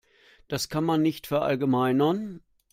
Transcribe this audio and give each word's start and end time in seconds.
Das 0.47 0.67
kann 0.69 0.83
man 0.83 1.03
nicht 1.03 1.27
verallgemeinern. 1.27 2.41